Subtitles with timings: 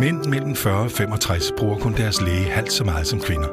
[0.00, 3.48] Mænd mellem 40 og 65 bruger kun deres læge halvt så meget som kvinder.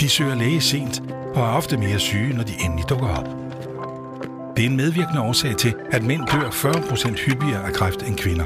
[0.00, 1.02] De søger læge sent
[1.34, 3.28] og er ofte mere syge, når de endelig dukker op.
[4.56, 8.44] Det er en medvirkende årsag til, at mænd dør 40% hyppigere af kræft end kvinder.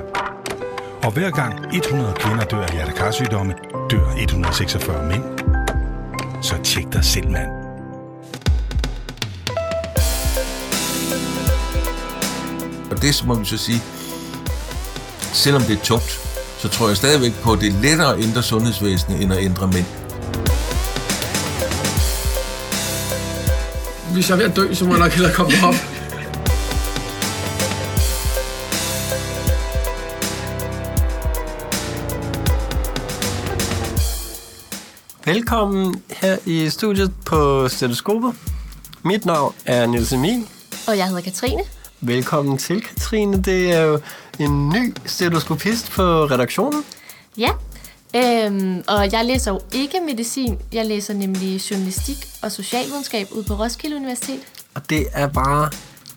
[1.05, 3.55] Og hver gang 100 kvinder dør af hjertekarsygdomme,
[3.91, 5.23] dør 146 mænd.
[6.43, 7.51] Så tjek dig selv, mand.
[12.91, 13.81] Og det må vi så sige,
[15.33, 18.43] selvom det er tungt, så tror jeg stadigvæk på, at det er lettere at ændre
[18.43, 19.85] sundhedsvæsenet, end at ændre mænd.
[24.13, 25.75] Hvis jeg er ved at dø, så må jeg nok hellere komme op.
[35.25, 38.35] Velkommen her i studiet på Stetoskopet.
[39.05, 40.47] Mit navn er Niels Emil.
[40.89, 41.63] Og jeg hedder Katrine.
[42.01, 43.43] Velkommen til, Katrine.
[43.43, 44.01] Det er jo
[44.39, 46.85] en ny stetoskopist på redaktionen.
[47.39, 47.51] Ja,
[48.17, 50.59] øhm, og jeg læser jo ikke medicin.
[50.73, 54.41] Jeg læser nemlig journalistik og socialvidenskab ud på Roskilde Universitet.
[54.75, 55.71] Og det er bare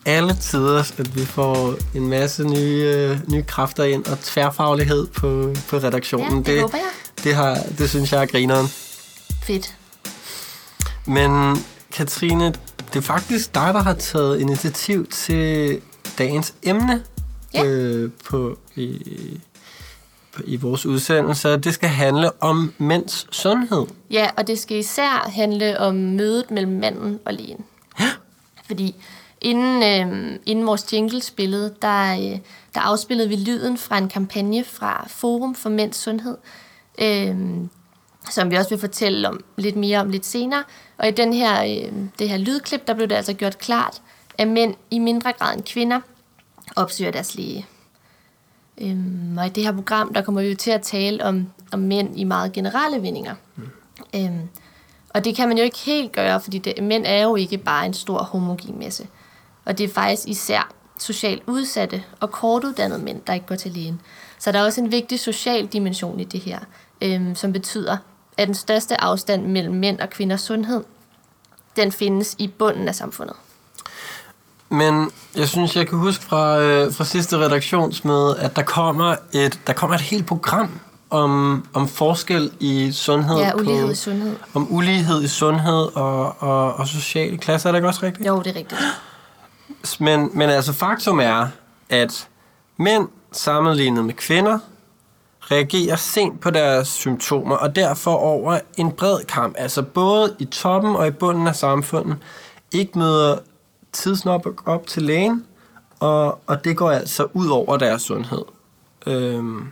[0.06, 5.56] alle tider, at vi får en masse nye, øh, nye kræfter ind og tværfaglighed på,
[5.70, 6.44] på redaktionen.
[6.44, 7.24] Ja, det håber jeg.
[7.24, 8.68] Det, har, det synes jeg er grineren.
[9.44, 9.76] Fedt.
[11.06, 11.58] Men
[11.92, 12.54] Katrine,
[12.94, 15.82] det er faktisk dig, der har taget initiativ til
[16.18, 17.04] dagens emne
[17.54, 17.66] Ja.
[17.66, 19.40] øh, på, i,
[20.36, 21.58] på, i vores udsendelse.
[21.58, 23.86] Det skal handle om mænds sundhed.
[24.12, 27.66] Ja, og det skal især handle om mødet mellem manden og lægen.
[28.68, 28.96] Fordi
[29.42, 32.40] inden, øh, inden vores jingle spillede, der, øh,
[32.74, 36.38] der afspillede vi lyden fra en kampagne fra Forum for Mænds Sundhed,
[37.02, 37.36] øh,
[38.32, 40.64] som vi også vil fortælle om lidt mere om lidt senere.
[40.98, 44.02] Og i den her, øh, det her lydklip, der blev det altså gjort klart,
[44.38, 46.00] at mænd i mindre grad end kvinder
[46.76, 47.66] opsøger deres læge.
[48.82, 51.80] Øhm, og i det her program, der kommer vi jo til at tale om, om
[51.80, 53.36] mænd i meget generelle vendinger.
[53.56, 53.70] Mm.
[54.16, 54.50] Øhm,
[55.10, 57.86] og det kan man jo ikke helt gøre, fordi det, mænd er jo ikke bare
[57.86, 59.08] en stor homogen masse.
[59.66, 64.02] Og det er faktisk især socialt udsatte og kortuddannede mænd, der ikke går til lægen.
[64.40, 66.60] Så der er også en vigtig social dimension i det her,
[67.02, 67.98] øhm, som betyder,
[68.40, 70.84] at den største afstand mellem mænd og kvinders sundhed,
[71.76, 73.36] den findes i bunden af samfundet.
[74.70, 79.60] Men jeg synes, jeg kan huske fra, øh, fra sidste redaktionsmøde, at der kommer et,
[79.68, 80.80] der kommer et helt program
[81.10, 83.38] om, om forskel i sundhed.
[83.38, 84.36] Ja, ulighed på, i sundhed.
[84.54, 87.70] Om ulighed i sundhed og, og, og sociale klasser.
[87.70, 88.28] Er det ikke også rigtigt?
[88.28, 88.82] Jo, det er rigtigt.
[90.00, 91.48] Men, men altså faktum er,
[91.90, 92.28] at
[92.78, 94.60] mænd sammenlignet med kvinder
[95.52, 100.96] reagerer sent på deres symptomer, og derfor over en bred kamp, altså både i toppen
[100.96, 102.18] og i bunden af samfundet,
[102.72, 103.38] ikke møder
[103.94, 105.46] tidsnok op til lægen,
[106.00, 108.46] og, og det går altså ud over deres sundhed.
[109.08, 109.68] Øhm,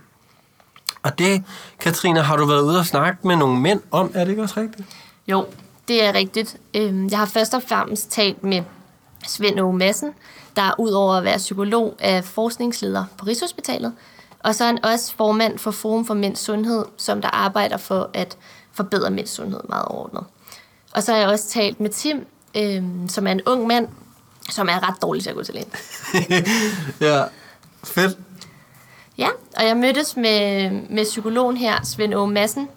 [1.02, 1.44] og det,
[1.80, 4.60] Katrine, har du været ude og snakke med nogle mænd om, er det ikke også
[4.60, 4.88] rigtigt?
[5.28, 5.46] Jo,
[5.88, 6.56] det er rigtigt.
[6.74, 8.62] Øhm, jeg har først og fremmest talt med
[9.26, 10.14] Svend Aage Madsen,
[10.56, 13.92] der udover at være psykolog er forskningsleder på Rigshospitalet,
[14.48, 18.10] og så er han også formand for Forum for Mænds Sundhed, som der arbejder for
[18.14, 18.36] at
[18.72, 20.24] forbedre mænds sundhed meget overordnet.
[20.92, 22.26] Og så har jeg også talt med Tim,
[22.56, 23.88] øhm, som er en ung mand,
[24.50, 25.72] som er ret dårlig til at gå til lægen.
[27.08, 27.24] Ja,
[27.84, 28.18] fedt.
[29.18, 32.68] Ja, og jeg mødtes med, med psykologen her, Svend Åge Madsen,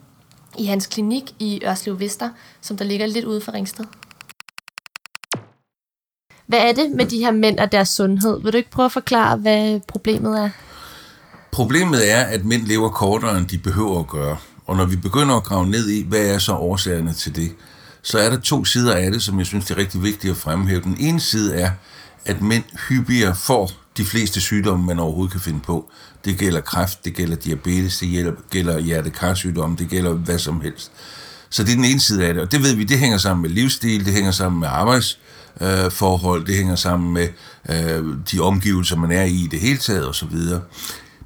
[0.57, 2.29] i hans klinik i Ørslev Vester,
[2.61, 3.85] som der ligger lidt ude for Ringsted.
[6.45, 8.41] Hvad er det med de her mænd og deres sundhed?
[8.41, 10.49] Vil du ikke prøve at forklare, hvad problemet er?
[11.51, 14.37] Problemet er, at mænd lever kortere, end de behøver at gøre.
[14.67, 17.51] Og når vi begynder at grave ned i, hvad er så årsagerne til det,
[18.01, 20.37] så er der to sider af det, som jeg synes det er rigtig vigtigt at
[20.37, 20.81] fremhæve.
[20.81, 21.71] Den ene side er,
[22.25, 25.91] at mænd hyppigere får de fleste sygdomme, man overhovedet kan finde på.
[26.25, 30.91] Det gælder kræft, det gælder diabetes, det gælder, hjertekarsygdomme, det gælder hvad som helst.
[31.49, 33.41] Så det er den ene side af det, og det ved vi, det hænger sammen
[33.41, 37.27] med livsstil, det hænger sammen med arbejdsforhold, øh, det hænger sammen med
[37.69, 40.35] øh, de omgivelser, man er i i det hele taget osv.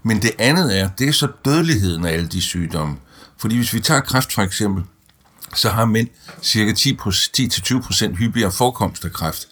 [0.08, 2.98] Men det andet er, det er så dødeligheden af alle de sygdomme.
[3.38, 4.84] Fordi hvis vi tager kræft for eksempel,
[5.56, 6.08] så har mænd
[6.42, 9.48] cirka 10-20% hyppigere forekomst af kræft,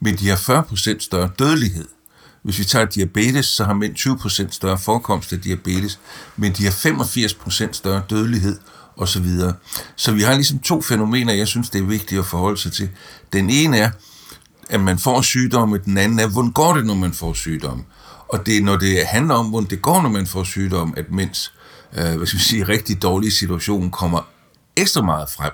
[0.00, 1.88] men de har 40% større dødelighed.
[2.42, 5.98] Hvis vi tager diabetes, så har mænd 20% større forekomst af diabetes,
[6.36, 8.58] men de har 85% større dødelighed
[8.96, 9.26] osv.
[9.96, 12.88] Så vi har ligesom to fænomener, jeg synes, det er vigtigt at forholde sig til.
[13.32, 13.90] Den ene er,
[14.70, 17.84] at man får sygdomme, den anden er, hvordan går det, når man får sygdomme?
[18.34, 21.52] Og det når det handler om, hvordan det går, når man får sygdom, at mens
[21.98, 24.20] øh, hvad skal vi sige, rigtig dårlige situation kommer
[24.76, 25.52] ekstra meget frem.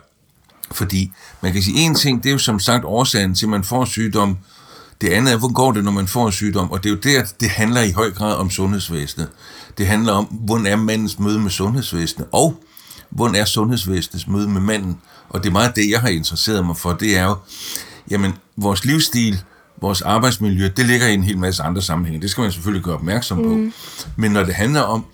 [0.72, 1.12] Fordi
[1.42, 3.84] man kan sige, en ting, det er jo som sagt årsagen til, at man får
[3.84, 4.38] sygdom,
[5.00, 6.70] Det andet er, hvor går det, når man får sygdom?
[6.70, 9.28] Og det er jo der, det handler i høj grad om sundhedsvæsenet.
[9.78, 12.62] Det handler om, hvordan er mandens møde med sundhedsvæsenet, og
[13.10, 15.00] hvordan er sundhedsvæsenets møde med manden.
[15.28, 16.92] Og det er meget det, jeg har interesseret mig for.
[16.92, 17.36] Det er jo,
[18.10, 19.42] jamen, vores livsstil,
[19.80, 22.22] vores arbejdsmiljø, det ligger i en hel masse andre sammenhænge.
[22.22, 23.54] Det skal man selvfølgelig gøre opmærksom på.
[23.54, 23.72] Mm.
[24.16, 25.04] Men når det handler om,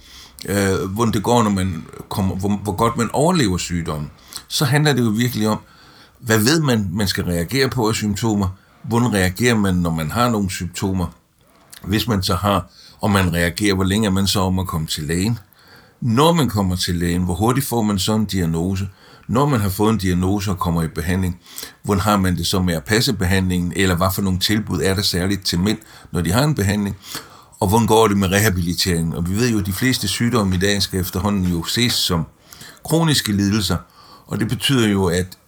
[0.49, 4.11] øh, hvordan det går, når man kommer, hvor, hvor godt man overlever sygdommen,
[4.49, 5.59] så handler det jo virkelig om,
[6.19, 8.49] hvad ved man, man skal reagere på af symptomer?
[8.83, 11.07] Hvordan reagerer man, når man har nogle symptomer?
[11.83, 12.71] Hvis man så har,
[13.01, 15.39] og man reagerer, hvor længe er man så om at komme til lægen?
[16.01, 18.89] Når man kommer til lægen, hvor hurtigt får man så en diagnose?
[19.29, 21.41] Når man har fået en diagnose og kommer i behandling,
[21.83, 24.95] hvordan har man det så med at passe behandlingen, eller hvad for nogle tilbud er
[24.95, 25.79] der særligt til mænd,
[26.13, 26.97] når de har en behandling?
[27.61, 29.15] Og hvordan går det med rehabiliteringen?
[29.15, 32.27] Og vi ved jo, at de fleste sygdomme i dag skal efterhånden jo ses som
[32.85, 33.77] kroniske lidelser,
[34.27, 35.39] og det betyder jo, at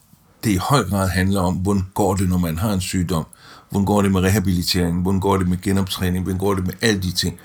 [0.44, 3.26] det i høj grad handler om, hvordan går det, når man har en sygdom?
[3.70, 5.02] Hvordan går det med rehabilitering?
[5.02, 6.22] Hvordan går det med genoptræning?
[6.22, 7.38] Hvordan går det med alle de ting?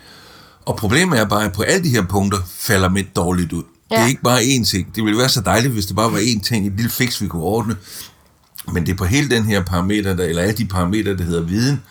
[0.65, 3.63] Og problemet er bare, at på alle de her punkter falder mænd dårligt ud.
[3.93, 3.97] Ja.
[3.97, 4.95] Det er ikke bare én ting.
[4.95, 7.27] Det ville være så dejligt, hvis det bare var én ting, et lille fix, vi
[7.27, 7.75] kunne ordne.
[8.73, 11.41] Men det er på hele den her parameter, der, eller alle de parametre, der hedder
[11.41, 11.83] viden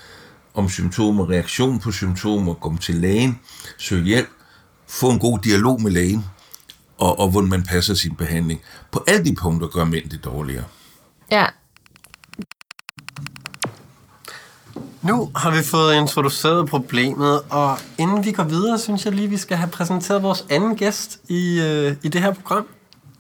[0.54, 3.38] om symptomer, reaktion på symptomer, komme til lægen,
[3.78, 4.28] søge hjælp,
[4.88, 6.24] få en god dialog med lægen,
[6.98, 8.60] og, og hvordan man passer sin behandling.
[8.92, 10.64] På alle de punkter gør mænd det dårligere.
[11.30, 11.46] Ja.
[15.02, 19.36] Nu har vi fået introduceret problemet, og inden vi går videre, synes jeg lige, vi
[19.36, 22.66] skal have præsenteret vores anden gæst i, øh, i det her program.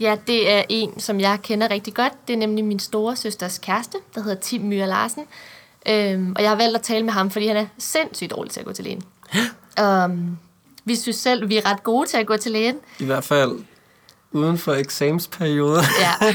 [0.00, 2.12] Ja, det er en, som jeg kender rigtig godt.
[2.28, 5.22] Det er nemlig min store søsters kæreste, der hedder Tim Myhr Larsen.
[5.88, 8.60] Øhm, og jeg har valgt at tale med ham, fordi han er sindssygt dårlig til
[8.60, 9.02] at gå til lægen.
[9.82, 10.38] um,
[10.84, 12.76] vi synes selv, vi er ret gode til at gå til lægen.
[12.98, 13.52] I hvert fald
[14.32, 15.82] uden for eksamensperioder.
[16.00, 16.34] Ja.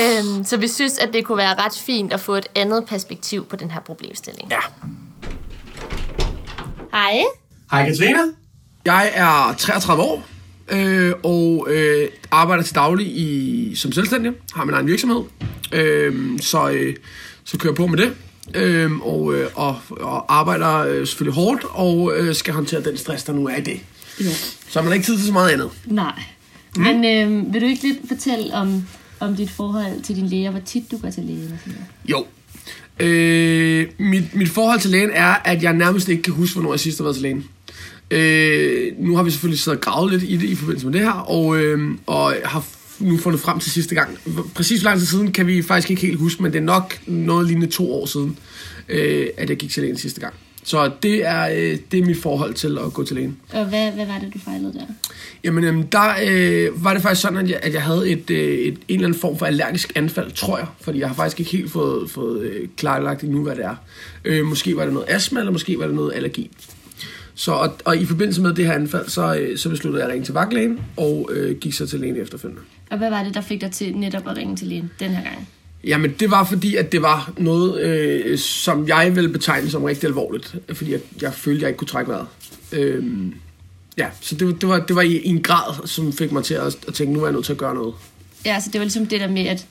[0.00, 3.46] øhm, så vi synes, at det kunne være ret fint at få et andet perspektiv
[3.46, 4.50] på den her problemstilling.
[4.50, 4.58] ja.
[6.92, 7.22] Hej.
[7.70, 8.18] Hej Katrine.
[8.84, 10.24] Jeg er 33 år
[10.68, 14.32] øh, og øh, arbejder til daglig i, som selvstændig.
[14.54, 15.22] Har min egen virksomhed.
[15.72, 16.96] Øh, så, øh,
[17.44, 18.12] så kører jeg på med det.
[18.54, 23.24] Øh, og, øh, og, og arbejder øh, selvfølgelig hårdt og øh, skal håndtere den stress,
[23.24, 23.80] der nu er i det.
[24.20, 24.30] Jo.
[24.68, 25.70] Så har man ikke tid til så meget andet.
[25.86, 26.22] Nej.
[26.76, 26.82] Mm.
[26.82, 28.88] Men øh, vil du ikke lidt fortælle om,
[29.24, 31.52] om dit forhold til din læge, og hvor tit du går til lægen.
[31.52, 31.86] Og sådan noget?
[32.10, 32.26] Jo.
[33.00, 36.80] Øh, mit, mit forhold til lægen er, at jeg nærmest ikke kan huske, hvornår jeg
[36.80, 37.44] sidst har været til lægen.
[38.10, 41.00] Øh, nu har vi selvfølgelig siddet og gravet lidt i det i forbindelse med det
[41.00, 42.64] her, og, øh, og har
[42.98, 44.18] nu fundet frem til sidste gang.
[44.54, 47.00] Præcis hvor lang tid siden kan vi faktisk ikke helt huske, men det er nok
[47.06, 48.38] noget lignende to år siden,
[48.88, 50.34] øh, at jeg gik til lægen sidste gang.
[50.64, 53.36] Så det er, øh, det er mit forhold til at gå til lægen.
[53.52, 54.86] Og hvad, hvad var det, du fejlede der?
[55.44, 58.38] Jamen, øhm, der øh, var det faktisk sådan, at jeg, at jeg havde et, øh,
[58.38, 60.66] et, en eller anden form for allergisk anfald, tror jeg.
[60.80, 63.76] Fordi jeg har faktisk ikke helt fået, fået øh, klarlagt endnu, hvad det er.
[64.24, 66.50] Øh, måske var det noget astma, eller måske var det noget allergi.
[67.34, 70.12] Så, og, og i forbindelse med det her anfald, så, øh, så besluttede jeg at
[70.12, 72.62] ringe til vagtlægen, og øh, gik så til lægen efterfølgende.
[72.90, 75.22] Og hvad var det, der fik dig til netop at ringe til lægen den her
[75.22, 75.48] gang?
[75.86, 80.06] Jamen, det var fordi, at det var noget, øh, som jeg vil betegne som rigtig
[80.06, 80.54] alvorligt.
[80.72, 82.26] Fordi jeg, jeg følte, jeg ikke kunne trække vejret.
[82.72, 83.34] Øhm,
[83.96, 86.54] ja, så det, det, var, det var i, i en grad, som fik mig til
[86.54, 87.94] at, at tænke, nu er jeg nødt til at gøre noget.
[88.44, 89.66] Ja, så det var ligesom det der med, at,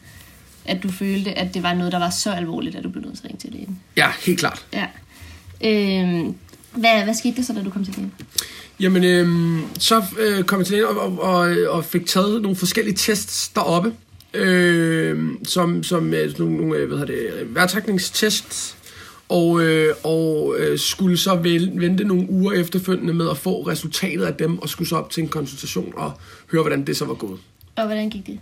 [0.65, 3.15] at du følte, at det var noget, der var så alvorligt, at du blev nødt
[3.15, 3.79] til at ringe til lægen.
[3.97, 4.65] Ja, helt klart.
[4.73, 4.85] Ja.
[5.63, 6.35] Øhm,
[6.75, 8.13] hvad, hvad skete der så, da du kom til lægen?
[8.79, 12.57] Jamen, øhm, så øh, kom jeg til lægen og, og, og, og fik taget nogle
[12.57, 13.93] forskellige tests deroppe,
[14.33, 18.77] øh, som, som øh, nogle, nogle øh, hvad hedder det, vejrtrækningstests,
[19.29, 24.25] og, øh, og øh, skulle så vel, vente nogle uger efterfølgende med at få resultatet
[24.25, 26.11] af dem, og skulle så op til en konsultation og
[26.51, 27.39] høre, hvordan det så var gået.
[27.75, 28.39] Og hvordan gik det?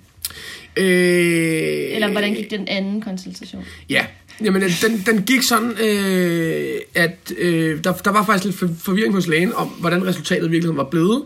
[0.77, 3.63] Øh, Eller hvordan gik den anden konsultation?
[3.89, 4.05] Ja,
[4.43, 8.69] jamen øh, den, den gik sådan, øh, at øh, der, der var faktisk lidt for-
[8.83, 11.23] forvirring hos lægen om, hvordan resultatet i virkeligheden var blevet.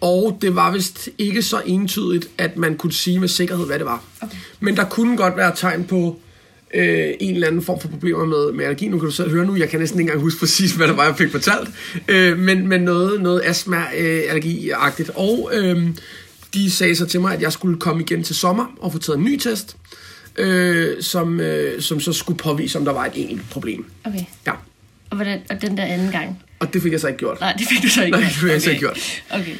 [0.00, 3.86] Og det var vist ikke så entydigt, at man kunne sige med sikkerhed, hvad det
[3.86, 4.04] var.
[4.20, 4.36] Okay.
[4.60, 6.20] Men der kunne godt være tegn på
[6.74, 8.88] øh, en eller anden form for problemer med, med allergi.
[8.88, 10.96] Nu kan du selv høre nu, jeg kan næsten ikke engang huske præcis, hvad det
[10.96, 11.68] var, jeg fik fortalt.
[12.08, 15.10] Øh, men, men noget, noget astma-allergi-agtigt.
[15.14, 15.88] Og øh,
[16.54, 19.18] de sagde så til mig, at jeg skulle komme igen til sommer og få taget
[19.18, 19.76] en ny test,
[20.36, 23.84] øh, som, øh, som så skulle påvise, om der var et enkelt problem.
[24.04, 24.24] Okay.
[24.46, 24.52] Ja,
[25.10, 26.42] Og, hvordan, og den der anden gang?
[26.58, 27.40] og det fik jeg så ikke gjort.
[27.40, 29.22] Nej, det fik du så ikke Nej, det fik jeg så ikke gjort.
[29.30, 29.54] Okay.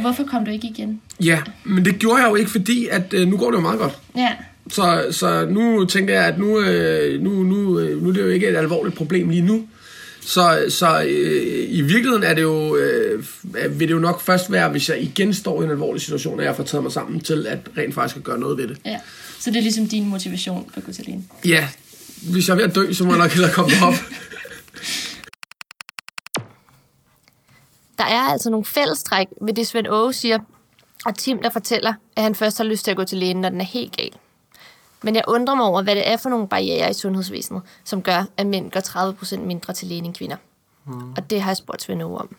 [0.00, 1.00] Hvorfor kom du ikke igen?
[1.20, 3.78] Ja, men det gjorde jeg jo ikke, fordi at øh, nu går det jo meget
[3.78, 3.98] godt.
[4.16, 4.28] Ja.
[4.70, 8.28] Så, så nu tænker jeg, at nu, øh, nu, nu, øh, nu er det jo
[8.28, 9.66] ikke et alvorligt problem lige nu.
[10.20, 13.24] Så, så øh, i virkeligheden er det jo, øh,
[13.70, 16.46] vil det jo nok først være, hvis jeg igen står i en alvorlig situation, at
[16.46, 18.78] jeg får taget mig sammen til at rent faktisk at gøre noget ved det.
[18.84, 18.96] ja.
[19.40, 21.26] Så det er ligesom din motivation for lægen?
[21.44, 21.68] Ja,
[22.22, 23.94] hvis jeg er ved at dø, så må jeg nok hellere komme op.
[27.98, 30.38] Der er altså nogle fællestræk ved det, Svend Åge siger,
[31.06, 33.48] og Tim, der fortæller, at han først har lyst til at gå til lægen, når
[33.48, 34.12] den er helt gal.
[35.02, 38.24] Men jeg undrer mig over, hvad det er for nogle barriere i sundhedsvæsenet, som gør,
[38.36, 40.36] at mænd går 30% mindre til lægen end kvinder.
[40.84, 41.12] Hmm.
[41.16, 42.36] Og det har jeg spurgt Svend Åge om.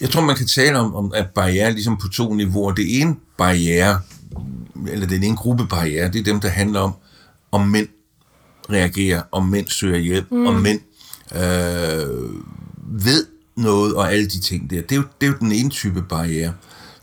[0.00, 2.72] Jeg tror, man kan tale om, om at barriere ligesom på to niveauer.
[2.72, 4.00] Det ene barriere,
[4.88, 6.92] eller den ene gruppe barriere, det er dem, der handler om,
[7.52, 7.88] om mænd
[8.70, 10.46] reagerer, om mænd søger hjælp, mm.
[10.46, 10.80] om mænd
[11.34, 12.30] øh,
[12.90, 14.82] ved noget og alle de ting der.
[14.82, 16.52] Det er, jo, det er jo den ene type barriere.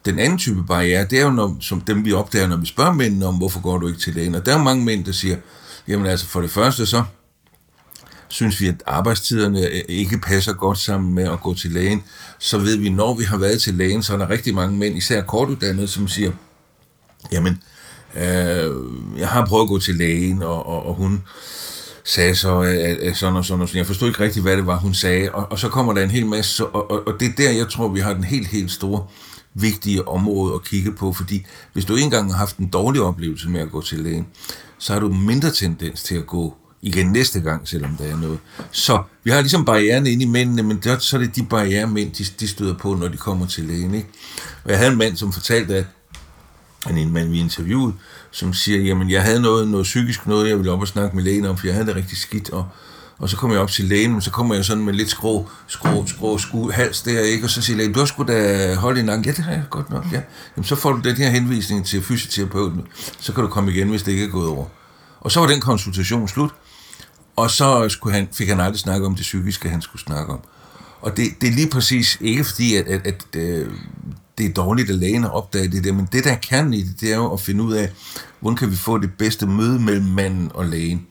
[0.06, 2.94] Den anden type barriere, det er jo når, som dem, vi opdager, når vi spørger
[2.94, 4.36] mændene om, hvorfor går du ikke til lægen.
[4.36, 5.38] Og der er jo mange mænd, der siger,
[5.88, 7.03] jamen altså for det første så,
[8.27, 12.03] synes vi, at arbejdstiderne øh, ikke passer godt sammen med at gå til lægen,
[12.39, 14.98] så ved vi, når vi har været til lægen, så er der rigtig mange mænd,
[14.98, 16.32] især kortuddannede, som siger,
[17.32, 17.63] jamen,
[18.15, 18.72] øh,
[19.17, 21.24] jeg har prøvet at gå til lægen, og, og, og hun
[22.08, 23.78] sagde så at, at sådan og sådan og sådan.
[23.78, 25.32] Jeg forstod ikke rigtig, hvad det var, hun sagde.
[25.32, 27.70] Og, og så kommer der en hel masse, og, og, og det er der, jeg
[27.70, 29.06] tror, vi har den helt, helt store
[29.54, 33.62] vigtige område at kigge på, fordi hvis du engang har haft en dårlig oplevelse med
[33.62, 34.28] at gå til lægen,
[34.78, 38.40] så har du mindre tendens til at gå igen næste gang, selvom der er noget.
[38.72, 41.88] Så vi har ligesom barrieren inde i mændene, men er så er det de barriere,
[41.88, 43.94] mænd de, de støder på, når de kommer til lægen.
[43.94, 44.10] Ikke?
[44.64, 45.86] Og jeg havde en mand, som fortalte,
[46.86, 47.94] at en mand, vi interviewede,
[48.38, 51.24] som siger, jamen jeg havde noget, noget psykisk noget, jeg ville op og snakke med
[51.24, 52.67] lægen om, for jeg havde det rigtig skidt, og,
[53.17, 55.50] og så kommer jeg op til lægen, men så kommer jeg sådan med lidt skrå,
[55.67, 57.46] skrå, skrå, skrå hals der, ikke?
[57.46, 59.25] Og så siger lægen, du har sgu da holdt i nakken.
[59.25, 60.22] Ja, det har jeg godt nok, ja.
[60.58, 62.82] Jamen, så får du den her henvisning til fysioterapeuten,
[63.20, 64.65] så kan du komme igen, hvis det ikke er gået over.
[65.20, 66.51] Og så var den konsultation slut,
[67.36, 70.39] og så skulle han, fik han aldrig snakket om det psykiske, han skulle snakke om.
[71.01, 73.67] Og det, det er lige præcis ikke fordi, at, at, at, at øh,
[74.38, 77.01] det er dårligt, at lægen har opdaget det der, men det, der kan i det,
[77.01, 77.91] det er jo at finde ud af,
[78.39, 81.08] hvordan kan vi få det bedste møde mellem manden og lægen.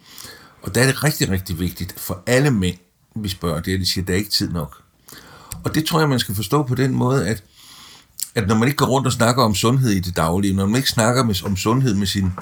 [0.63, 2.77] Og der er det rigtig, rigtig vigtigt for alle mænd,
[3.17, 4.77] vi spørger, det er, at de siger, at der er ikke tid nok.
[5.65, 7.43] Og det tror jeg, man skal forstå på den måde, at,
[8.35, 10.77] at når man ikke går rundt og snakker om sundhed i det daglige, når man
[10.77, 12.33] ikke snakker med, om sundhed med sine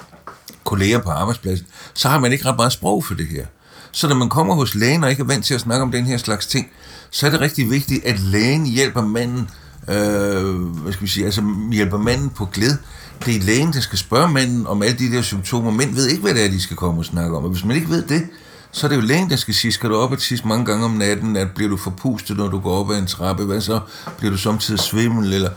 [0.63, 3.45] kolleger på arbejdspladsen, så har man ikke ret meget sprog for det her.
[3.91, 6.05] Så når man kommer hos lægen og ikke er vant til at snakke om den
[6.05, 6.71] her slags ting,
[7.11, 9.49] så er det rigtig vigtigt, at lægen hjælper manden,
[9.89, 12.77] øh, hvad skal vi sige, altså hjælper manden på glæde.
[13.25, 15.71] Det er lægen, der skal spørge manden om alle de der symptomer.
[15.71, 17.43] Mænd ved ikke, hvad det er, de skal komme og snakke om.
[17.43, 18.27] Og hvis man ikke ved det,
[18.71, 20.85] så er det jo lægen, der skal sige, skal du op og tisse mange gange
[20.85, 23.79] om natten, at bliver du forpustet, når du går op ad en trappe, hvad så?
[24.17, 25.49] Bliver du samtidig svimmel, eller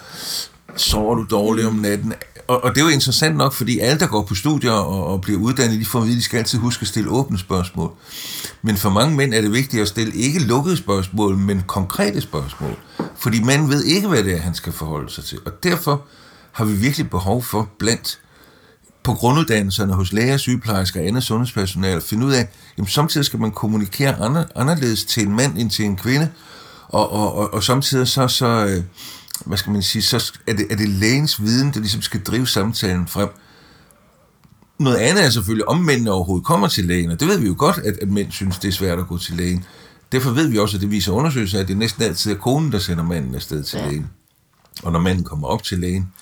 [0.77, 2.13] sover du dårligt om natten?
[2.49, 5.21] Og, og det er jo interessant nok, fordi alle, der går på studier og, og
[5.21, 7.91] bliver uddannet, de får at vide, at de skal altid huske at stille åbne spørgsmål.
[8.63, 12.77] Men for mange mænd er det vigtigt at stille ikke lukkede spørgsmål, men konkrete spørgsmål.
[13.17, 15.39] Fordi mænd ved ikke, hvad det er, han skal forholde sig til.
[15.47, 16.03] Og derfor
[16.53, 18.19] har vi virkelig behov for blandt
[19.03, 22.49] på grunduddannelserne hos læger, sygeplejersker og andet sundhedspersonale at finde ud af,
[22.79, 24.15] jamen samtidig skal man kommunikere
[24.55, 26.31] anderledes til en mand end til en kvinde,
[26.89, 28.83] og, og, og, og samtidig så, så øh,
[29.47, 32.47] hvad skal man sige, så er det, er det lægens viden, der ligesom skal drive
[32.47, 33.29] samtalen frem.
[34.79, 37.55] Noget andet er selvfølgelig, om mændene overhovedet kommer til lægen, og det ved vi jo
[37.59, 39.65] godt, at, at mænd synes, det er svært at gå til lægen.
[40.13, 42.79] Derfor ved vi også, at det viser undersøgelser, at det næsten altid er konen, der
[42.79, 43.87] sender manden afsted til ja.
[43.87, 44.11] lægen.
[44.83, 46.13] Og når manden kommer op til lægen,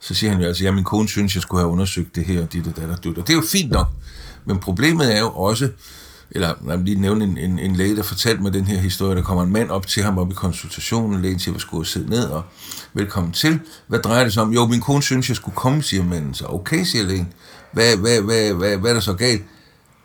[0.00, 2.42] så siger han jo altså, ja, min kone synes, jeg skulle have undersøgt det her,
[2.42, 3.88] og dit og dat og det er jo fint nok.
[4.44, 5.70] Men problemet er jo også,
[6.30, 9.16] eller lad mig lige nævne en, en, en læge, der fortalte mig den her historie,
[9.16, 11.86] der kommer en mand op til ham op i konsultationen, lægen siger, at jeg skulle
[11.86, 12.44] sidde ned, og
[12.94, 13.60] velkommen til.
[13.86, 14.52] Hvad drejer det sig om?
[14.52, 16.34] Jo, min kone synes, jeg skulle komme, siger manden.
[16.34, 17.32] Så okay, siger lægen.
[17.72, 19.42] Hvad, hvad, hvad, hvad, hvad er der så galt?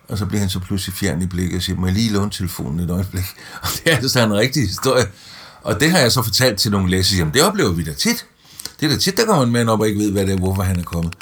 [0.10, 2.32] Og så bliver han så pludselig fjern i blikket og siger, må jeg lige låne
[2.32, 3.24] telefonen et øjeblik?
[3.64, 5.06] Og det er altså en rigtig historie.
[5.62, 8.26] Og det har jeg så fortalt til nogle læger, jamen det oplever vi da tit.
[8.80, 10.38] Det er da tit, der kommer en mand op og ikke ved, hvad det er,
[10.38, 11.16] hvorfor han er kommet.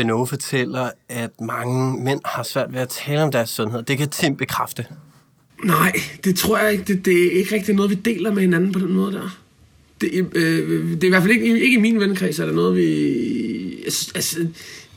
[0.00, 3.82] Svend fortæller, at mange mænd har svært ved at tale om deres sundhed.
[3.82, 4.86] Det kan Tim bekræfte.
[5.64, 5.92] Nej,
[6.24, 6.84] det tror jeg ikke.
[6.84, 9.38] Det, det er ikke rigtig noget, vi deler med hinanden på den måde der.
[10.00, 12.76] Det, øh, det er i hvert fald ikke, ikke i min vennekreds, er der noget,
[12.76, 13.82] vi...
[13.84, 14.46] Altså, altså,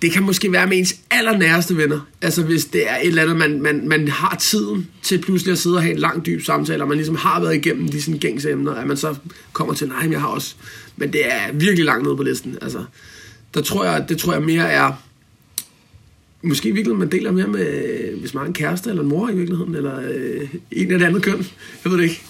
[0.01, 2.00] det kan måske være med ens allernæreste venner.
[2.22, 5.57] Altså hvis det er et eller andet, man, man, man har tiden til pludselig at
[5.57, 8.19] sidde og have en lang, dyb samtale, og man ligesom har været igennem de sådan
[8.19, 9.15] gængse emner, at man så
[9.53, 10.55] kommer til, nej, jeg har også.
[10.98, 12.57] Men det er virkelig langt nede på listen.
[12.62, 12.86] Altså,
[13.53, 15.03] der tror jeg, det tror jeg mere er,
[16.41, 19.29] måske i virkeligheden man deler mere med, hvis man har en kæreste eller en mor
[19.29, 21.48] i virkeligheden, eller øh, en af det andet køn.
[21.83, 22.22] Jeg ved det ikke.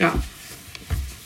[0.00, 0.10] Ja.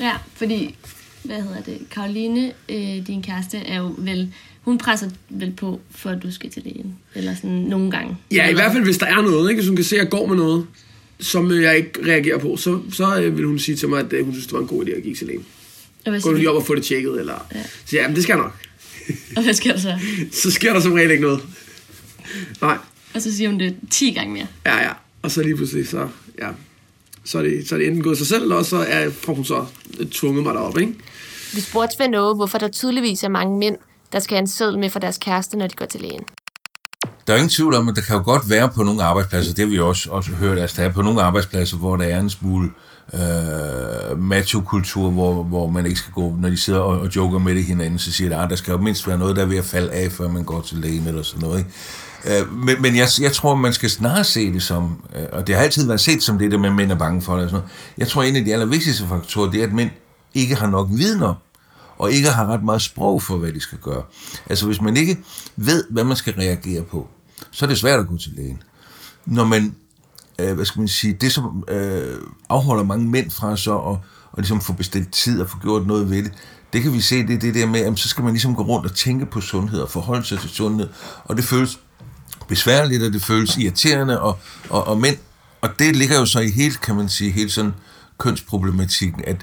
[0.01, 0.75] Ja, fordi,
[1.23, 6.11] hvad hedder det, Karoline, øh, din kæreste, er jo vel, hun presser vel på, for
[6.11, 8.17] at du skal til lægen, eller sådan nogle gange.
[8.33, 9.61] Ja, i hvert fald hvis der er noget, ikke?
[9.61, 10.67] hvis hun kan se, at jeg går med noget,
[11.21, 14.25] som jeg ikke reagerer på, så, så øh, vil hun sige til mig, at øh,
[14.25, 15.47] hun synes, det var en god idé at gik til lægen.
[16.23, 17.47] Gå lige op og få det tjekket, eller...
[17.55, 17.63] Ja.
[17.85, 18.66] Så ja, men det skal jeg nok.
[19.37, 19.99] Og hvad sker der så?
[20.43, 21.43] så sker der som regel ikke noget.
[22.61, 22.79] Nej.
[23.15, 24.47] Og så siger hun det 10 gange mere.
[24.67, 24.93] Ja, ja.
[25.23, 26.09] Og så lige pludselig, så,
[26.39, 26.49] ja,
[27.25, 29.45] så er det, så er det enten gået sig selv, og så er, får hun
[29.45, 29.67] så
[30.11, 30.95] tvunget mig derop, ikke?
[31.55, 33.77] Vi spurgte Svend Åge, hvorfor der tydeligvis er mange mænd,
[34.13, 36.23] der skal have en seddel med for deres kæreste, når de går til lægen.
[37.27, 39.65] Der er ingen tvivl om, at der kan jo godt være på nogle arbejdspladser, det
[39.65, 42.31] har vi også, også hørt, at der er på nogle arbejdspladser, hvor der er en
[42.31, 42.73] smule øh,
[43.15, 47.55] Øh, macho-kultur, hvor, hvor man ikke skal gå, når de sidder og, og joker med
[47.55, 49.57] det hinanden, så siger de, at der skal jo mindst være noget, der er ved
[49.57, 51.59] at falde af, før man går til lægen eller sådan noget.
[51.59, 51.71] Ikke?
[52.41, 55.55] Øh, men men jeg, jeg tror, man skal snarere se det som, øh, og det
[55.55, 57.45] har altid været set som det der med, at mænd er bange for det.
[57.45, 57.73] Og sådan noget.
[57.99, 59.91] Jeg tror, en af de allervigtigste faktorer, det er, at mænd
[60.35, 61.35] ikke har nok viden om,
[61.99, 64.03] og ikke har ret meget sprog for, hvad de skal gøre.
[64.51, 65.19] Altså, hvis man ikke
[65.57, 67.09] ved, hvad man skal reagere på,
[67.51, 68.63] så er det svært at gå til lægen.
[69.27, 69.75] Når man,
[70.39, 74.01] øh, hvad skal man sige, det som øh, afholder mange mænd fra så og,
[74.33, 76.33] og ligesom få bestilt tid og få gjort noget ved det,
[76.73, 78.63] det kan vi se, det er det der med, at så skal man ligesom gå
[78.63, 80.89] rundt og tænke på sundhed og forholde sig til sundhed,
[81.25, 81.79] og det føles
[82.49, 84.39] besværligt, og det føles irriterende, og,
[84.71, 85.17] og, og mænd,
[85.61, 87.75] og det ligger jo så i helt, kan man sige, helt sådan
[88.19, 89.37] kønsproblematikken, at,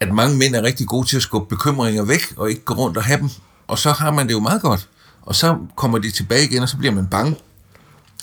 [0.00, 2.96] at mange mænd er rigtig gode til at skubbe bekymringer væk, og ikke gå rundt
[2.96, 3.28] og have dem,
[3.66, 4.88] og så har man det jo meget godt.
[5.22, 7.36] Og så kommer de tilbage igen, og så bliver man bange.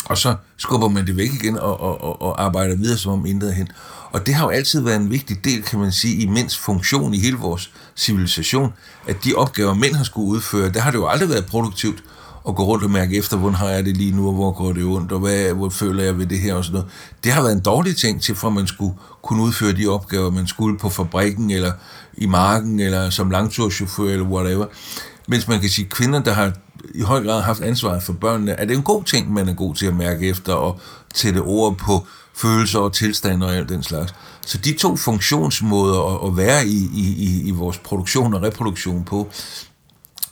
[0.06, 3.26] Og så skubber man det væk igen og, og, og, og arbejder videre som om
[3.26, 3.68] intet hen.
[4.12, 7.14] Og det har jo altid været en vigtig del, kan man sige, i mænds funktion
[7.14, 8.74] i hele vores civilisation,
[9.08, 12.04] at de opgaver, mænd har skulle udføre, der har det jo aldrig været produktivt
[12.48, 14.74] at gå rundt og mærke efter, hvordan har jeg det lige nu, og hvor går
[14.74, 16.92] det ondt, og hvad, hvor føler jeg ved det her og sådan noget.
[17.24, 20.32] Det har været en dårlig ting til, for at man skulle kunne udføre de opgaver,
[20.32, 21.72] man skulle på fabrikken, eller
[22.18, 24.66] i marken, eller som langturschauffør, eller whatever.
[25.28, 26.52] Mens man kan sige, kvinder, der har
[26.94, 29.76] i høj grad haft ansvaret for børnene, er det en god ting, man er god
[29.76, 30.80] til at mærke efter og
[31.14, 34.14] tætte ord på følelser og tilstande og alt den slags.
[34.46, 39.30] Så de to funktionsmåder at være i, i, i vores produktion og reproduktion på,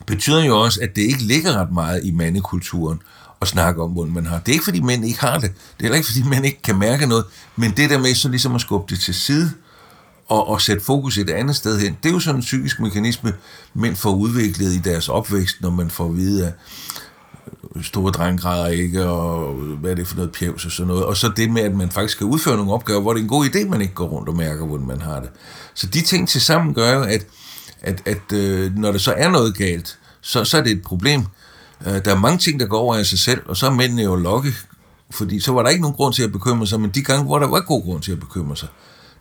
[0.05, 3.01] betyder jo også, at det ikke ligger ret meget i mandekulturen
[3.41, 4.39] at snakke om, hvordan man har.
[4.39, 5.51] Det er ikke, fordi mænd ikke har det.
[5.51, 7.25] Det er heller ikke, fordi mænd ikke kan mærke noget.
[7.55, 9.51] Men det der med så ligesom at skubbe det til side,
[10.27, 11.97] og, og sætte fokus et andet sted hen.
[12.03, 13.33] Det er jo sådan en psykisk mekanisme,
[13.73, 16.53] mænd får udviklet i deres opvækst, når man får at vide, at
[17.81, 21.05] store drenggrader ikke, og hvad er det for noget pjevs og sådan noget.
[21.05, 23.29] Og så det med, at man faktisk skal udføre nogle opgaver, hvor det er en
[23.29, 25.29] god idé, man ikke går rundt og mærker, hvordan man har det.
[25.73, 27.27] Så de ting til sammen gør jo, at,
[27.81, 31.25] at, at øh, når der så er noget galt, så, så er det et problem.
[31.87, 34.01] Øh, der er mange ting, der går over af sig selv, og så er mændene
[34.03, 34.53] jo lokke,
[35.11, 37.39] fordi så var der ikke nogen grund til at bekymre sig, men de gange, hvor
[37.39, 38.69] der var god grund til at bekymre sig,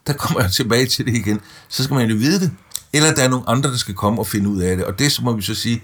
[0.07, 2.51] der kommer jeg tilbage til det igen, så skal man jo vide det.
[2.93, 4.85] Eller der er nogle andre, der skal komme og finde ud af det.
[4.85, 5.83] Og det så må vi så sige,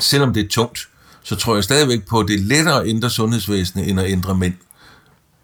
[0.00, 0.88] selvom det er tungt,
[1.22, 4.34] så tror jeg stadigvæk på, at det er lettere at ændre sundhedsvæsenet, end at ændre
[4.34, 4.54] mænd.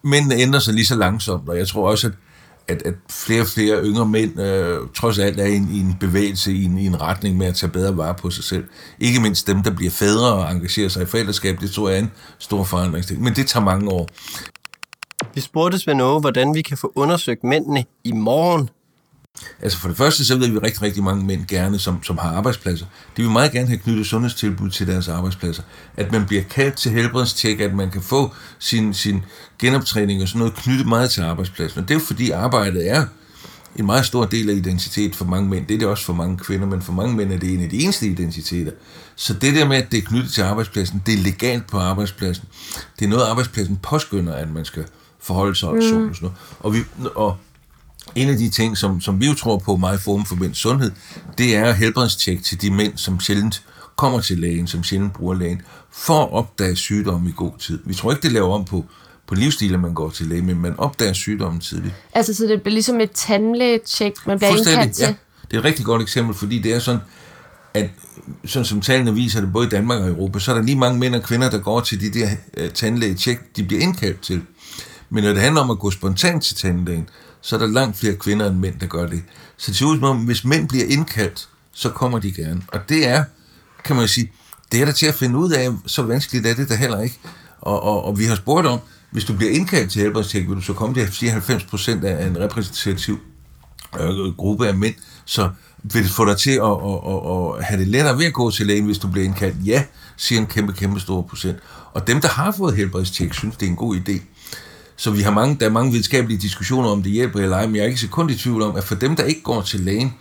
[0.03, 2.12] Mændene ændrer sig lige så langsomt, og jeg tror også, at,
[2.69, 5.97] at, at flere og flere yngre mænd øh, trods alt er i en, i en
[6.01, 8.64] bevægelse, i en, i en retning med at tage bedre vare på sig selv.
[8.99, 12.03] Ikke mindst dem, der bliver fædre og engagerer sig i forældreskab, det tror jeg er
[12.03, 13.23] en stor forandringsting.
[13.23, 14.09] Men det tager mange år.
[15.38, 18.68] Vi spurgte Svend Aage, hvordan vi kan få undersøgt mændene i morgen.
[19.62, 22.29] Altså for det første, så ved vi rigtig, rigtig mange mænd gerne, som, som har
[22.29, 22.87] arbejdspladser.
[23.16, 25.62] De vil meget gerne have knyttet sundhedstilbud til deres arbejdspladser.
[25.96, 29.22] At man bliver kaldt til helbredstjek, at man kan få sin, sin
[29.59, 31.83] genoptræning og sådan noget knyttet meget til arbejdspladsen.
[31.83, 33.07] Og det er jo fordi arbejdet er
[33.77, 35.66] en meget stor del af identitet for mange mænd.
[35.66, 37.70] Det er det også for mange kvinder, men for mange mænd er det en af
[37.70, 38.72] de eneste identiteter.
[39.16, 42.44] Så det der med, at det er knyttet til arbejdspladsen, det er legalt på arbejdspladsen.
[42.98, 44.85] Det er noget, arbejdspladsen påskynder, at man skal
[45.20, 45.83] forholde sig mm.
[45.83, 46.37] sådan noget.
[46.61, 46.78] Og, vi,
[47.14, 47.37] og
[48.14, 50.90] en af de ting, som, som vi jo tror på meget Forum for Mænds Sundhed,
[51.38, 53.62] det er helbredstjek til de mænd, som sjældent
[53.96, 57.78] kommer til lægen, som sjældent bruger lægen, for at opdage sygdomme i god tid.
[57.85, 58.85] Vi tror ikke, det laver om på,
[59.26, 61.94] på livsstil, at man går til læge, men man opdager sygdommen tidligt.
[62.14, 65.04] Altså, så det bliver ligesom et tandlægetjek, man bliver indkaldt til?
[65.04, 65.14] Ja,
[65.50, 67.00] det er et rigtig godt eksempel, fordi det er sådan,
[67.74, 67.90] at
[68.44, 70.98] sådan som tallene viser det, både i Danmark og Europa, så er der lige mange
[70.98, 72.28] mænd og kvinder, der går til de der
[72.61, 74.42] uh, tandlægetjek, de bliver indkaldt til.
[75.11, 77.09] Men når det handler om at gå spontant til tandlægen,
[77.40, 79.23] så er der langt flere kvinder end mænd, der gør det.
[79.57, 82.62] Så det ser ud som om, hvis mænd bliver indkaldt, så kommer de gerne.
[82.68, 83.25] Og det er,
[83.85, 84.33] kan man sige,
[84.73, 87.18] det er der til at finde ud af, så vanskeligt er det der heller ikke.
[87.61, 88.79] Og, og, og vi har spurgt om,
[89.11, 92.05] hvis du bliver indkaldt til helbredstjek, vil du så komme til at sige 90 procent
[92.05, 93.18] af en repræsentativ
[94.01, 94.94] øh, gruppe af mænd,
[95.25, 95.51] så
[95.83, 98.51] vil det få dig til at, at, at, at have det lettere ved at gå
[98.51, 99.57] til lægen, hvis du bliver indkaldt?
[99.66, 99.85] Ja,
[100.16, 101.59] siger en kæmpe, kæmpe stor procent.
[101.92, 104.21] Og dem, der har fået helbredstjek, synes, det er en god idé.
[104.98, 107.76] Så vi har mange, der er mange videnskabelige diskussioner om det hjælper eller ej, men
[107.76, 110.14] jeg er ikke sekund i tvivl om, at for dem, der ikke går til lægen,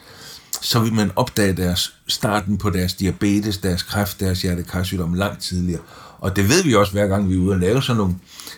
[0.61, 5.81] så vil man opdage deres starten på deres diabetes, deres kræft, deres hjertekarsygdom langt tidligere.
[6.19, 8.15] Og det ved vi også, hver gang vi er ude og lave sådan nogle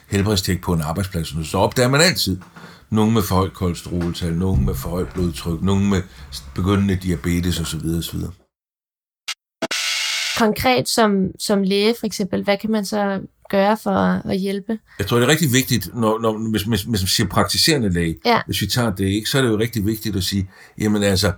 [0.08, 2.38] helbredstjek på en arbejdsplads, så opdager man altid
[2.89, 6.01] nogen med for højt kolesteroltal, nogen med for højt blodtryk, nogen med
[6.55, 7.86] begyndende diabetes osv.
[7.97, 8.19] osv.
[10.38, 13.19] konkret som, som læge for eksempel, hvad kan man så
[13.50, 14.80] gøre for at, hjælpe?
[15.00, 18.16] Jeg tror, det er rigtig vigtigt, når, når, hvis, hvis, hvis man siger praktiserende læge,
[18.26, 18.42] Ja.
[18.46, 21.32] hvis vi tager det, ikke, så er det jo rigtig vigtigt at sige, jamen altså,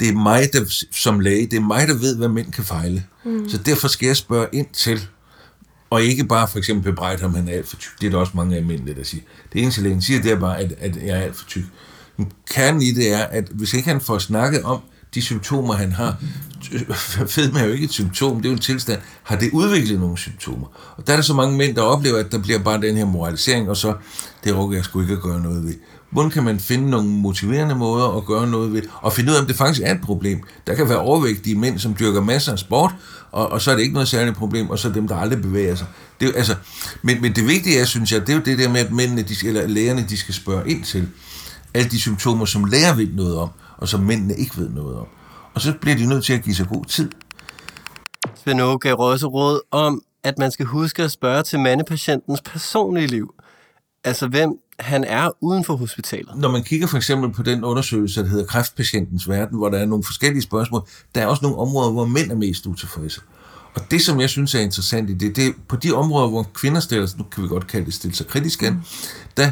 [0.00, 3.04] det er mig, der, som læge, det er mig, der ved, hvad mænd kan fejle.
[3.24, 3.48] Mm.
[3.48, 5.00] Så derfor skal jeg spørge ind til,
[5.90, 8.00] og ikke bare for eksempel bebrejde ham, han er alt for tyk.
[8.00, 9.22] Det er der også mange af mændene, der siger.
[9.52, 11.64] Det eneste lægen siger, det er bare, at, at jeg er alt for tyk.
[12.16, 14.80] Men kernen i det er, at hvis ikke han får snakket om
[15.14, 16.16] de symptomer, han har,
[17.34, 20.18] fedme er jo ikke et symptom, det er jo en tilstand, har det udviklet nogle
[20.18, 20.66] symptomer.
[20.96, 23.04] Og der er der så mange mænd, der oplever, at der bliver bare den her
[23.04, 23.94] moralisering, og så,
[24.44, 25.74] det råkker jeg sgu ikke at gøre noget ved.
[26.10, 29.40] Hvordan kan man finde nogle motiverende måder at gøre noget ved, og finde ud af,
[29.40, 30.40] om det faktisk er et problem.
[30.66, 32.94] Der kan være overvægtige mænd, som dyrker masser af sport,
[33.32, 35.74] og, og så er det ikke noget særligt problem, og så dem, der aldrig bevæger
[35.74, 35.86] sig.
[36.20, 36.54] Det altså,
[37.02, 39.22] men, men det vigtige er, synes jeg, det er jo det der med, at mændene,
[39.22, 41.08] de, skal- eller lægerne, de skal spørge ind til
[41.74, 43.48] alle de symptomer, som læger ved noget om,
[43.78, 45.06] og som mændene ikke ved noget om.
[45.56, 47.10] Og så bliver de nødt til at give sig god tid.
[48.44, 53.06] Svend Åge gav også råd om, at man skal huske at spørge til mandepatientens personlige
[53.06, 53.34] liv.
[54.04, 56.36] Altså, hvem han er uden for hospitalet.
[56.36, 59.86] Når man kigger for eksempel på den undersøgelse, der hedder Kræftpatientens Verden, hvor der er
[59.86, 60.82] nogle forskellige spørgsmål,
[61.14, 63.20] der er også nogle områder, hvor mænd er mest utilfredse.
[63.74, 66.42] Og det, som jeg synes er interessant i det, det er på de områder, hvor
[66.54, 68.82] kvinder stiller sig, nu kan vi godt kalde det stille sig kritisk an,
[69.36, 69.50] der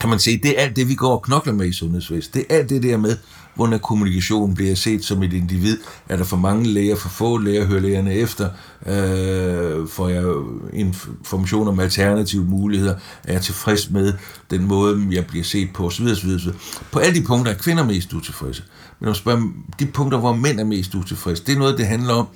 [0.00, 2.34] kan man se, det er alt det, vi går og knokler med i sundhedsvæsenet.
[2.34, 3.16] Det er alt det der med,
[3.54, 5.78] hvordan kommunikationen bliver set som et individ.
[6.08, 8.50] Er der for mange læger, for få læger, hører lægerne efter?
[8.86, 10.24] Øh, får jeg
[10.72, 12.94] information om alternative muligheder?
[13.24, 14.12] Er jeg tilfreds med
[14.50, 15.90] den måde, jeg bliver set på?
[15.90, 16.60] Så videre, så videre, så videre.
[16.92, 18.62] På alle de punkter er kvinder mest utilfredse.
[19.00, 19.42] Men når man spørger,
[19.78, 22.26] de punkter, hvor mænd er mest utilfredse, det er noget, det handler om,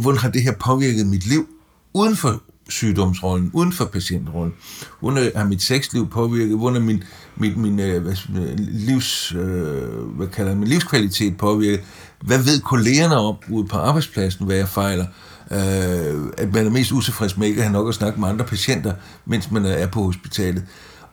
[0.00, 1.48] hvordan har det her påvirket mit liv
[1.94, 4.54] uden for sygdomsrollen, uden for patientrollen?
[5.00, 6.56] Hvordan har mit sexliv påvirket?
[6.56, 7.04] Hvordan er min,
[7.36, 11.80] min, min hvad, øh, livs, øh, hvad kalder jeg, min livskvalitet påvirket?
[12.20, 15.06] Hvad ved kollegerne om ude på arbejdspladsen, hvad jeg fejler?
[15.50, 18.44] Øh, at man er mest utilfreds med ikke at have nok at snakke med andre
[18.44, 18.92] patienter,
[19.26, 20.64] mens man er på hospitalet.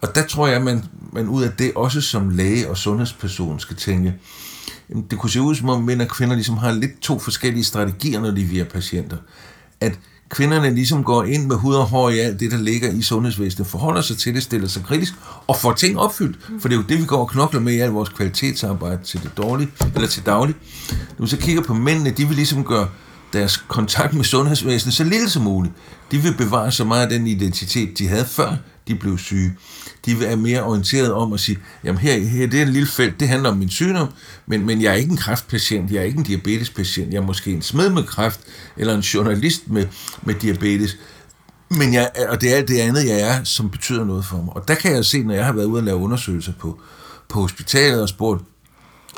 [0.01, 3.59] Og der tror jeg, at man, man ud af det også som læge og sundhedsperson
[3.59, 4.13] skal tænke,
[4.89, 7.63] Jamen, det kunne se ud som om mænd og kvinder ligesom har lidt to forskellige
[7.63, 9.17] strategier, når de er via patienter.
[9.81, 13.01] At kvinderne ligesom går ind med hud og hår i alt det, der ligger i
[13.01, 15.13] sundhedsvæsenet, forholder sig til det, stiller sig kritisk
[15.47, 16.37] og får ting opfyldt.
[16.59, 19.23] For det er jo det, vi går og knokler med i alt vores kvalitetsarbejde til
[19.23, 20.57] det dårlige, eller til dagligt.
[21.17, 22.87] Når vi så kigger på mændene, de vil ligesom gøre
[23.33, 25.73] deres kontakt med sundhedsvæsenet så lille som muligt.
[26.11, 28.55] De vil bevare så meget af den identitet, de havde før
[28.87, 29.55] de blev syge.
[30.05, 32.87] De vil er mere orienteret om at sige, jamen her, her det er en lille
[32.87, 34.07] felt, det handler om min sygdom,
[34.47, 37.51] men, men jeg er ikke en kræftpatient, jeg er ikke en diabetespatient, jeg er måske
[37.51, 38.39] en smed med kræft,
[38.77, 39.87] eller en journalist med,
[40.23, 40.97] med diabetes.
[41.69, 44.55] Men jeg, og det er det andet, jeg er, som betyder noget for mig.
[44.55, 46.79] Og der kan jeg se, når jeg har været ude og lave undersøgelser på,
[47.29, 48.43] på hospitalet og spurgt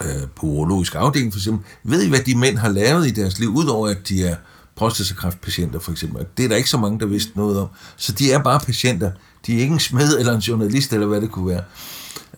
[0.01, 3.39] øh, på urologisk afdeling for eksempel, ved I, hvad de mænd har lavet i deres
[3.39, 4.35] liv, udover at de er
[4.77, 6.25] prostatakræftpatienter for eksempel.
[6.37, 7.67] Det er der ikke så mange, der vidste noget om.
[7.97, 9.11] Så de er bare patienter.
[9.45, 11.63] De er ikke en smed eller en journalist, eller hvad det kunne være.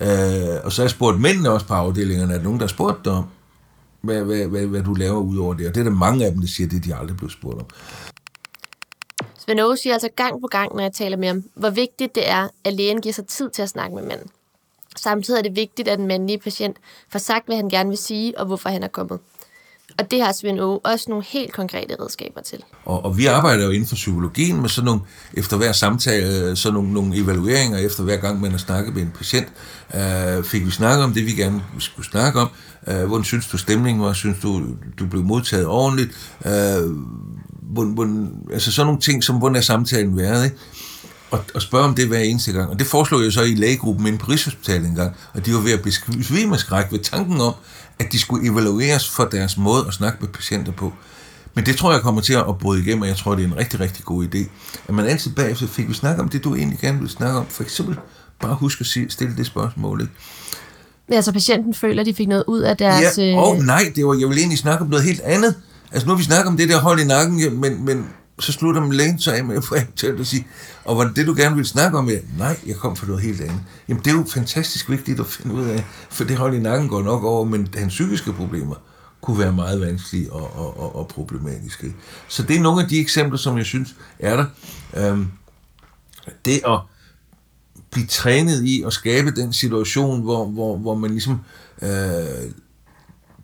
[0.02, 2.70] Øh, og så har jeg spurgt mændene også på afdelingerne, er der nogen, der har
[2.70, 3.26] spurgt dig om,
[4.02, 5.68] hvad, hvad, hvad, hvad du laver ud over det?
[5.68, 7.66] Og det er der mange af dem, der siger, det de aldrig blev spurgt om.
[9.40, 12.30] Svend Aage siger altså gang på gang, når jeg taler med ham, hvor vigtigt det
[12.30, 14.28] er, at lægen giver sig tid til at snakke med manden.
[14.96, 16.78] Samtidig er det vigtigt, at den mandlige patient
[17.10, 19.20] får sagt, hvad han gerne vil sige, og hvorfor han er kommet.
[19.98, 22.60] Og det har Svend Aage også nogle helt konkrete redskaber til.
[22.86, 25.02] Og, og vi arbejder jo inden for psykologien med sådan nogle,
[25.34, 29.02] efter hver samtale, øh, sådan nogle, nogle evalueringer, efter hver gang man har snakket med
[29.02, 29.48] en patient,
[29.96, 32.50] øh, fik vi snakket om det, vi gerne skulle snakke om.
[32.88, 34.14] Øh, hvordan synes du stemningen var?
[34.14, 34.62] Synes du,
[35.00, 36.10] du blev modtaget ordentligt?
[36.46, 36.52] Øh,
[37.62, 40.58] hvordan, hvordan, altså sådan nogle ting, som hvordan er samtalen været, ikke?
[41.32, 42.70] Og, og spørge om det hver eneste gang.
[42.70, 45.60] Og det foreslog jeg så i lægegruppen inde på Rigshospitalet en gang, og de var
[45.60, 47.54] ved at besvime af skræk ved tanken om,
[48.00, 50.94] at de skulle evalueres for deres måde at snakke med patienter på.
[51.54, 53.58] Men det tror jeg kommer til at bryde igennem, og jeg tror, det er en
[53.58, 54.40] rigtig, rigtig god idé.
[54.88, 57.46] At man altid bagefter fik vi snakke om det, du egentlig gerne vil snakke om.
[57.50, 57.98] For eksempel
[58.40, 60.02] bare husk at stille det spørgsmål.
[60.02, 60.14] Ikke?
[61.12, 63.18] Altså patienten føler, at de fik noget ud af deres...
[63.18, 65.56] Ja, øh, og nej, det var, jeg vil egentlig snakke om noget helt andet.
[65.92, 68.06] Altså nu har vi snakket om det der hold i nakken, ja, men, men
[68.40, 70.48] så slutter man lægen så af med at til at sige,
[70.86, 72.10] og var det det, du gerne ville snakke om?
[72.10, 73.62] Jeg, nej, jeg kom for noget helt andet.
[73.88, 76.90] Jamen det er jo fantastisk vigtigt at finde ud af, for det hold i nakken
[76.90, 78.76] går nok over, men hans psykiske problemer
[79.22, 81.96] kunne være meget vanskelige og, og, og, og problematiske.
[82.28, 84.46] Så det er nogle af de eksempler, som jeg synes er der.
[84.98, 85.28] Øhm,
[86.46, 86.80] det at
[87.92, 91.40] blive trænet i at skabe den situation, hvor, hvor, hvor man ligesom
[91.82, 92.52] øh,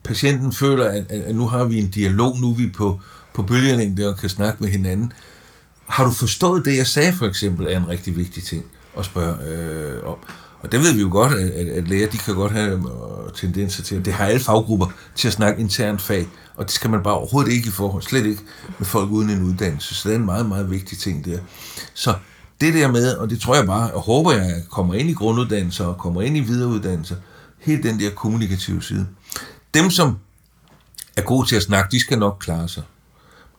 [0.04, 3.00] patienten føler, at, at, at nu har vi en dialog, nu er vi på,
[3.36, 5.14] på bølgelængde og kan snakke med hinanden.
[5.88, 8.66] Har du forstået det, jeg sagde for eksempel, er en rigtig vigtig ting
[8.98, 10.16] at spørge øh, om.
[10.60, 13.34] Og det ved vi jo godt, at, at, at læger, de kan godt have øh,
[13.36, 17.04] tendenser til, det har alle faggrupper til at snakke internt fag, og det skal man
[17.04, 18.42] bare overhovedet ikke i forhold, slet ikke
[18.80, 19.96] med folk uden en uddannelse.
[19.96, 21.40] Så det er en meget, meget vigtig ting der.
[21.94, 22.14] Så
[22.62, 25.86] det der med, og det tror jeg bare, og håber jeg, kommer ind i grunduddannelser
[25.86, 27.16] og kommer ind i videreuddannelser,
[27.60, 29.08] helt den der kommunikative side.
[29.74, 30.18] Dem, som
[31.18, 32.84] er gode til at snakke, de skal nok klare sig.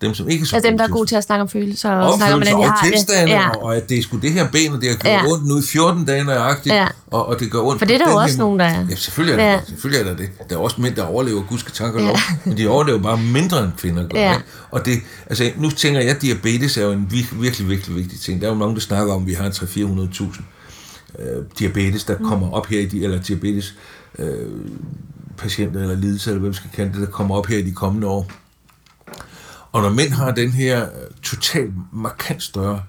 [0.00, 1.90] Dem, som ikke er så Altså dem, der er gode til at snakke om følelser
[1.90, 2.92] og, og snakke om, hvordan de har det.
[2.92, 3.48] tilstande, Ja.
[3.50, 5.32] og, at det er sgu det her ben, og det har gjort Ja.
[5.32, 6.86] ondt nu i 14 dage nøjagtigt, Ja.
[7.06, 8.84] og, og det gør ondt For det er der jo også her- nogen, der er.
[8.90, 9.56] Ja, selvfølgelig er der, Ja.
[9.58, 9.68] det.
[9.68, 10.28] selvfølgelig er der det.
[10.50, 12.06] Der er også mænd, der overlever, gudske tak og Ja.
[12.06, 14.20] lov, men de overlever bare mindre end kvinder gør.
[14.20, 14.32] Ja.
[14.32, 14.44] ikke?
[14.70, 18.20] Og det, altså, nu tænker jeg, at diabetes er jo en virkelig, virkelig, virkelig vigtig
[18.20, 18.40] ting.
[18.40, 20.42] Der er jo mange, der snakker om, at vi har 300-400.000
[21.18, 22.24] øh, diabetes, der mm.
[22.28, 23.74] kommer op her i de, eller diabetes
[24.18, 24.28] øh,
[25.38, 27.72] patienter eller lidelser, eller hvad vi skal kalde det, der kommer op her i de
[27.72, 28.30] kommende år.
[29.72, 32.82] Og når mænd har den her øh, totalt markant større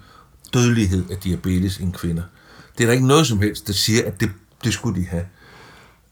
[0.54, 2.24] dødelighed af diabetes end kvinder,
[2.78, 4.30] det er der ikke noget som helst, der siger, at det,
[4.64, 5.26] det skulle de have.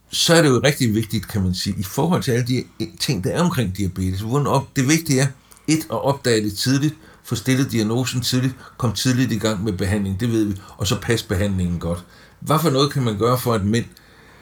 [0.09, 2.63] Så er det jo rigtig vigtigt, kan man sige, i forhold til alle de
[2.99, 4.21] ting, der er omkring diabetes.
[4.23, 5.27] Op, det vigtige er,
[5.67, 10.19] et, at opdage det tidligt, få stillet diagnosen tidligt, kom tidligt i gang med behandling,
[10.19, 12.05] det ved vi, og så pas behandlingen godt.
[12.39, 13.85] Hvad for noget kan man gøre for, at mænd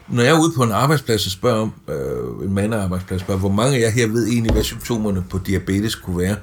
[0.07, 3.51] når jeg er ude på en arbejdsplads og spørger om, øh, en mandearbejdsplads, spørger, hvor
[3.51, 6.35] mange af jer her ved egentlig, hvad symptomerne på diabetes kunne være,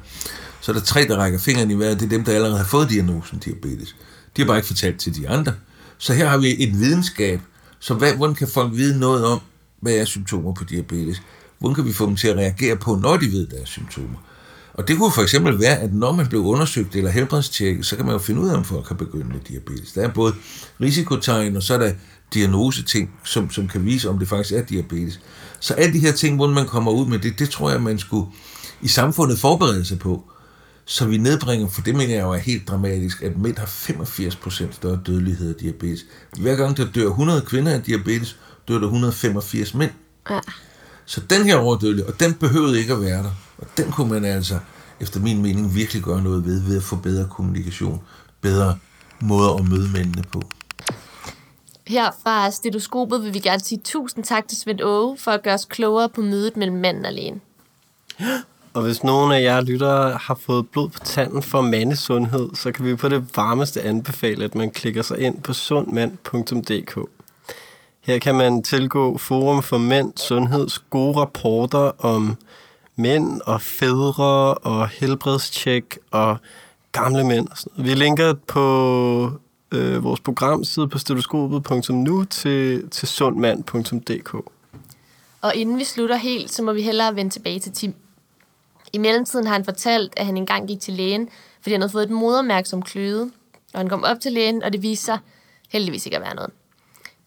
[0.61, 2.65] så er der tre, der rækker fingeren i vejret, det er dem, der allerede har
[2.65, 3.97] fået diagnosen diabetes.
[4.37, 5.53] De har bare ikke fortalt til de andre.
[5.99, 7.41] Så her har vi et videnskab,
[7.81, 9.41] så hvad, hvordan kan folk vide noget om,
[9.81, 11.23] hvad er symptomer på diabetes?
[11.59, 14.19] Hvordan kan vi få dem til at reagere på, når de ved, der er symptomer?
[14.75, 18.05] Og det kunne for eksempel være, at når man blev undersøgt eller helbredstjekket, så kan
[18.05, 19.93] man jo finde ud af, om folk har begyndt med diabetes.
[19.93, 20.35] Der er både
[20.81, 21.93] risikotegn, og så er der
[22.35, 25.21] diagnoseting, som, som kan vise, om det faktisk er diabetes.
[25.61, 27.99] Så alle de her ting, hvordan man kommer ud med det, det tror jeg, man
[27.99, 28.27] skulle
[28.83, 30.25] i samfundet forberede sig på,
[30.85, 34.73] så vi nedbringer, for det mener jeg jo er helt dramatisk, at mænd har 85%
[34.73, 36.05] større dødelighed af diabetes.
[36.39, 38.37] Hver gang der dør 100 kvinder af diabetes,
[38.69, 39.91] dør der 185 mænd.
[40.31, 40.41] Ja.
[41.07, 44.25] Så den her overdødelighed, og den behøvede ikke at være der, og den kunne man
[44.25, 44.59] altså,
[45.01, 48.01] efter min mening, virkelig gøre noget ved, ved at få bedre kommunikation,
[48.41, 48.79] bedre
[49.21, 50.43] måder at møde mændene på.
[51.91, 55.55] Her fra stetoskopet vil vi gerne sige tusind tak til Svend Åge for at gøre
[55.55, 57.41] os klogere på mødet mellem manden og lægen.
[58.75, 62.85] Og hvis nogen af jer lyttere har fået blod på tanden for mandesundhed, så kan
[62.85, 66.99] vi på det varmeste anbefale, at man klikker sig ind på sundmand.dk.
[68.01, 72.37] Her kan man tilgå Forum for Mænd Sundheds gode rapporter om
[72.97, 76.37] mænd og fædre og helbredstjek og
[76.93, 77.49] gamle mænd.
[77.49, 77.73] Og sådan.
[77.77, 77.91] noget.
[77.91, 79.41] Vi linker på
[79.73, 84.35] øh, vores programside på stetoskopet.nu til, til sundmand.dk.
[85.43, 87.95] Og inden vi slutter helt, så må vi hellere vende tilbage til Tim.
[88.93, 91.29] I mellemtiden har han fortalt, at han engang gik til lægen,
[91.61, 93.31] fordi han havde fået et modermærke som kløde.
[93.73, 95.19] Og han kom op til lægen, og det viste sig
[95.69, 96.51] heldigvis ikke at være noget.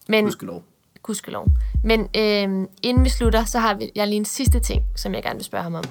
[0.08, 0.64] Men, Gudskelov.
[1.04, 1.48] Gudskelov.
[1.84, 5.24] Men øh, inden vi slutter, så har vi, jeg lige en sidste ting, som jeg
[5.24, 5.84] gerne vil spørge ham om.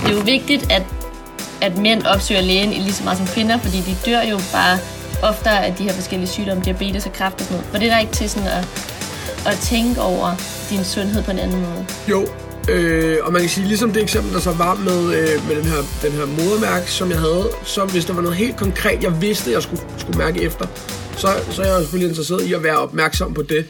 [0.00, 0.99] Det er jo vigtigt, at,
[1.62, 4.78] at mænd opsøger lægen lige så meget som kvinder, fordi de dør jo bare
[5.22, 7.72] oftere af de her forskellige sygdomme, diabetes og kræft og sådan noget.
[7.72, 8.64] Var det der ikke til sådan at,
[9.46, 10.34] at tænke over
[10.70, 11.86] din sundhed på en anden måde.
[12.08, 12.28] Jo,
[12.68, 15.64] øh, og man kan sige, ligesom det eksempel, der så var med, øh, med den
[15.64, 19.22] her, den her modermærke, som jeg havde, så hvis der var noget helt konkret, jeg
[19.22, 20.66] vidste, jeg skulle, skulle mærke efter,
[21.16, 23.66] så, så er jeg selvfølgelig interesseret i at være opmærksom på det.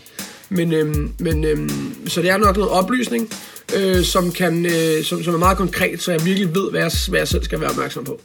[0.48, 3.29] Men, øhm, men øhm, så det er nok noget oplysning,
[3.76, 6.90] øh, som, kan, øh, som, som er meget konkret, så jeg virkelig ved, hvad jeg,
[7.09, 8.20] hvad jeg selv skal være opmærksom på.